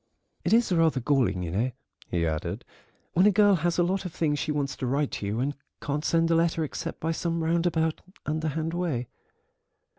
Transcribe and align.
"It 0.43 0.51
is 0.51 0.71
rather 0.71 0.99
galling, 0.99 1.43
you 1.43 1.51
know," 1.51 1.71
he 2.09 2.25
added, 2.25 2.65
"when 3.13 3.27
a 3.27 3.31
girl 3.31 3.53
has 3.57 3.77
a 3.77 3.83
lot 3.83 4.03
of 4.03 4.11
things 4.11 4.39
she 4.39 4.51
wants 4.51 4.75
to 4.77 4.87
write 4.87 5.11
to 5.11 5.27
you 5.27 5.39
and 5.39 5.53
can't 5.79 6.03
send 6.03 6.31
a 6.31 6.35
letter 6.35 6.63
except 6.63 6.99
by 6.99 7.11
some 7.11 7.43
roundabout, 7.43 8.01
underhand 8.25 8.73
way." 8.73 9.09